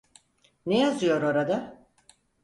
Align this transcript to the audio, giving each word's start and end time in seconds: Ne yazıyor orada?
Ne 0.65 0.79
yazıyor 0.79 1.21
orada? 1.21 1.87